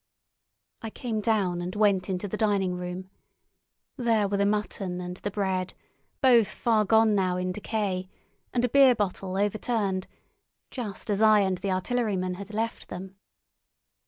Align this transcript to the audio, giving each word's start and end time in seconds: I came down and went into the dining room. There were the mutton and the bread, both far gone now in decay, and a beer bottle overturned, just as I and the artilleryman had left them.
I 0.81 0.89
came 0.89 1.21
down 1.21 1.61
and 1.61 1.75
went 1.75 2.09
into 2.09 2.27
the 2.27 2.35
dining 2.35 2.73
room. 2.73 3.11
There 3.97 4.27
were 4.27 4.37
the 4.37 4.47
mutton 4.47 4.99
and 4.99 5.17
the 5.17 5.29
bread, 5.29 5.75
both 6.21 6.47
far 6.47 6.85
gone 6.85 7.13
now 7.13 7.37
in 7.37 7.51
decay, 7.51 8.09
and 8.51 8.65
a 8.65 8.69
beer 8.69 8.95
bottle 8.95 9.37
overturned, 9.37 10.07
just 10.71 11.11
as 11.11 11.21
I 11.21 11.41
and 11.41 11.59
the 11.59 11.69
artilleryman 11.69 12.33
had 12.37 12.51
left 12.51 12.87
them. 12.89 13.15